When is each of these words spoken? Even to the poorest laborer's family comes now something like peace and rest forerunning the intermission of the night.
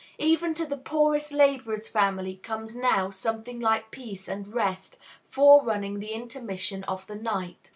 Even 0.17 0.55
to 0.55 0.65
the 0.65 0.79
poorest 0.79 1.31
laborer's 1.31 1.87
family 1.87 2.37
comes 2.37 2.75
now 2.75 3.11
something 3.11 3.59
like 3.59 3.91
peace 3.91 4.27
and 4.27 4.51
rest 4.51 4.97
forerunning 5.25 5.99
the 5.99 6.13
intermission 6.13 6.83
of 6.85 7.05
the 7.05 7.13
night. 7.13 7.69